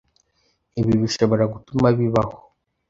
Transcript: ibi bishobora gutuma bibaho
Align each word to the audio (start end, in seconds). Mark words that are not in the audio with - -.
ibi 0.79 0.93
bishobora 1.01 1.43
gutuma 1.53 1.87
bibaho 1.97 2.35